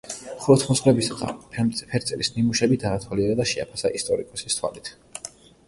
ხუროთმოძღვრებისა 0.43 1.17
და 1.19 1.27
ფერწერის 1.91 2.33
ნიმუშები 2.39 2.81
დაათვალიერა 2.85 3.39
და 3.43 3.47
შეაფასა 3.55 3.95
ისტორიკოსის 4.03 4.61
თვალით. 4.61 4.95